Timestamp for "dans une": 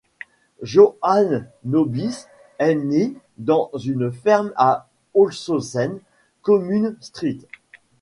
3.37-4.11